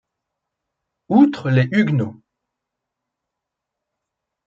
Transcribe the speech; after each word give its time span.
Outre 1.09 1.51
les 1.51 1.69
huguenots. 1.71 2.19